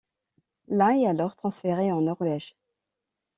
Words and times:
La 0.67 0.97
est 0.97 1.05
alors 1.05 1.35
transférée 1.35 1.91
en 1.91 2.01
Norvège. 2.01 2.55